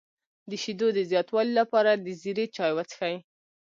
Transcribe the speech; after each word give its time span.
د 0.49 0.51
شیدو 0.63 0.87
د 0.93 0.99
زیاتوالي 1.11 1.53
لپاره 1.59 1.91
د 1.95 2.07
زیرې 2.21 2.45
چای 2.55 2.71
وڅښئ 2.73 3.15